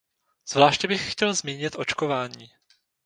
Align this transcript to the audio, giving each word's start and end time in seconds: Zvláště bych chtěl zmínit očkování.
Zvláště 0.49 0.87
bych 0.87 1.11
chtěl 1.11 1.33
zmínit 1.33 1.75
očkování. 1.79 2.51